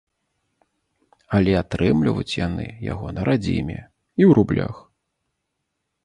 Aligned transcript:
Але 1.39 1.51
атрымліваюць 1.57 2.37
яны 2.47 2.65
яго 2.91 3.07
на 3.17 3.21
радзіме 3.29 3.75
і 4.19 4.23
ў 4.29 4.39
рублях. 4.39 4.75